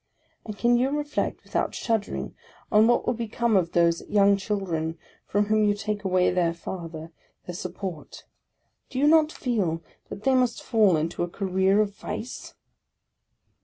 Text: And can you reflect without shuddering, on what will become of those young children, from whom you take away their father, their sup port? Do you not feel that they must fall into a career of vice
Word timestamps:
And 0.47 0.57
can 0.57 0.77
you 0.77 0.89
reflect 0.89 1.43
without 1.43 1.75
shuddering, 1.75 2.33
on 2.71 2.87
what 2.87 3.05
will 3.05 3.13
become 3.13 3.55
of 3.55 3.73
those 3.73 4.01
young 4.09 4.35
children, 4.35 4.97
from 5.27 5.45
whom 5.45 5.63
you 5.63 5.75
take 5.75 6.03
away 6.03 6.31
their 6.31 6.55
father, 6.55 7.11
their 7.45 7.53
sup 7.53 7.75
port? 7.75 8.25
Do 8.89 8.97
you 8.97 9.07
not 9.07 9.31
feel 9.31 9.83
that 10.09 10.23
they 10.23 10.33
must 10.33 10.63
fall 10.63 10.97
into 10.97 11.21
a 11.21 11.29
career 11.29 11.81
of 11.81 11.95
vice 11.95 12.55